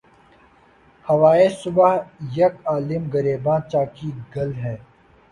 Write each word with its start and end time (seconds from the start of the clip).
ہوائے 1.05 1.47
صبح 1.61 1.91
یک 2.37 2.53
عالم 2.71 3.03
گریباں 3.13 3.59
چاکی 3.71 4.09
گل 4.35 4.51
ہے 4.63 4.75